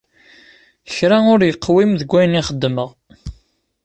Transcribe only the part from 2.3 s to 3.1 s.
i xedmeɣ.